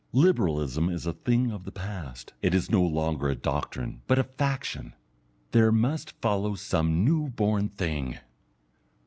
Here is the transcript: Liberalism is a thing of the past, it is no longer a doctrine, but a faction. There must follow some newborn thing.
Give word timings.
Liberalism 0.13 0.89
is 0.89 1.05
a 1.05 1.13
thing 1.13 1.51
of 1.51 1.63
the 1.63 1.71
past, 1.71 2.33
it 2.41 2.55
is 2.55 2.71
no 2.71 2.81
longer 2.81 3.29
a 3.29 3.35
doctrine, 3.35 4.01
but 4.07 4.17
a 4.17 4.23
faction. 4.23 4.95
There 5.51 5.71
must 5.71 6.19
follow 6.23 6.55
some 6.55 7.05
newborn 7.05 7.69
thing. 7.69 8.17